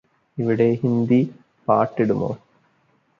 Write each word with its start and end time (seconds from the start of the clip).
ഇവിടെ 0.37 0.67
ഹിന്ദി 0.73 1.19
പാട്ടിടുമോ 1.67 2.31